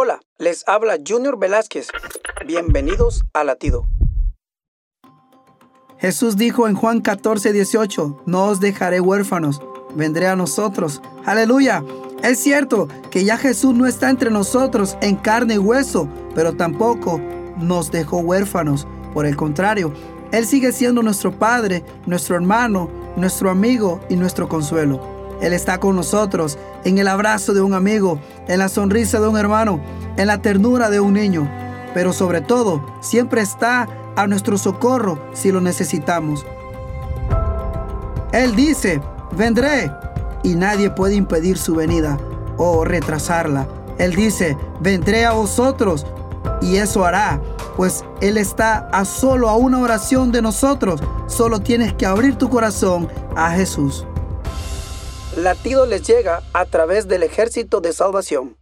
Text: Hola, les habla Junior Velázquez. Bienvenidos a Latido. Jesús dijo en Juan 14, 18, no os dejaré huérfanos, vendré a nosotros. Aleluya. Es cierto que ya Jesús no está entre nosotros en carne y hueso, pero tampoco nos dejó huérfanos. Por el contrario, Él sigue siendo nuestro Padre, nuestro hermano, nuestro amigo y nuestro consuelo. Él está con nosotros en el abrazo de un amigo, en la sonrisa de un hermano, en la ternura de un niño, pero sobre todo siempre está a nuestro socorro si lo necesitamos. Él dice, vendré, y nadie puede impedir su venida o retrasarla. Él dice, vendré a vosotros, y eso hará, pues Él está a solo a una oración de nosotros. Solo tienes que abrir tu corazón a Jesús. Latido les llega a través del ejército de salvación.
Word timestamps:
Hola, 0.00 0.20
les 0.38 0.62
habla 0.68 0.96
Junior 1.04 1.40
Velázquez. 1.40 1.88
Bienvenidos 2.46 3.24
a 3.32 3.42
Latido. 3.42 3.84
Jesús 5.98 6.36
dijo 6.36 6.68
en 6.68 6.76
Juan 6.76 7.00
14, 7.00 7.52
18, 7.52 8.22
no 8.24 8.44
os 8.44 8.60
dejaré 8.60 9.00
huérfanos, 9.00 9.60
vendré 9.96 10.28
a 10.28 10.36
nosotros. 10.36 11.02
Aleluya. 11.26 11.82
Es 12.22 12.38
cierto 12.38 12.86
que 13.10 13.24
ya 13.24 13.36
Jesús 13.36 13.74
no 13.74 13.88
está 13.88 14.08
entre 14.08 14.30
nosotros 14.30 14.96
en 15.00 15.16
carne 15.16 15.54
y 15.54 15.58
hueso, 15.58 16.08
pero 16.32 16.52
tampoco 16.52 17.20
nos 17.56 17.90
dejó 17.90 18.18
huérfanos. 18.18 18.86
Por 19.12 19.26
el 19.26 19.34
contrario, 19.34 19.92
Él 20.30 20.46
sigue 20.46 20.70
siendo 20.70 21.02
nuestro 21.02 21.36
Padre, 21.36 21.84
nuestro 22.06 22.36
hermano, 22.36 22.88
nuestro 23.16 23.50
amigo 23.50 24.00
y 24.08 24.14
nuestro 24.14 24.48
consuelo. 24.48 25.17
Él 25.40 25.52
está 25.52 25.78
con 25.78 25.96
nosotros 25.96 26.58
en 26.84 26.98
el 26.98 27.08
abrazo 27.08 27.54
de 27.54 27.62
un 27.62 27.74
amigo, 27.74 28.18
en 28.48 28.58
la 28.58 28.68
sonrisa 28.68 29.20
de 29.20 29.28
un 29.28 29.36
hermano, 29.36 29.80
en 30.16 30.26
la 30.26 30.42
ternura 30.42 30.90
de 30.90 31.00
un 31.00 31.14
niño, 31.14 31.48
pero 31.94 32.12
sobre 32.12 32.40
todo 32.40 32.84
siempre 33.00 33.40
está 33.40 33.88
a 34.16 34.26
nuestro 34.26 34.58
socorro 34.58 35.18
si 35.32 35.52
lo 35.52 35.60
necesitamos. 35.60 36.44
Él 38.32 38.56
dice, 38.56 39.00
vendré, 39.36 39.90
y 40.42 40.54
nadie 40.54 40.90
puede 40.90 41.14
impedir 41.14 41.58
su 41.58 41.74
venida 41.74 42.18
o 42.56 42.84
retrasarla. 42.84 43.66
Él 43.98 44.14
dice, 44.14 44.56
vendré 44.80 45.24
a 45.24 45.32
vosotros, 45.32 46.06
y 46.60 46.76
eso 46.76 47.04
hará, 47.04 47.40
pues 47.76 48.04
Él 48.20 48.36
está 48.36 48.88
a 48.92 49.04
solo 49.04 49.48
a 49.48 49.56
una 49.56 49.78
oración 49.78 50.32
de 50.32 50.42
nosotros. 50.42 51.00
Solo 51.26 51.60
tienes 51.60 51.92
que 51.94 52.06
abrir 52.06 52.36
tu 52.36 52.48
corazón 52.48 53.08
a 53.36 53.50
Jesús. 53.52 54.04
Latido 55.38 55.86
les 55.86 56.02
llega 56.02 56.42
a 56.52 56.64
través 56.64 57.06
del 57.06 57.22
ejército 57.22 57.80
de 57.80 57.92
salvación. 57.92 58.57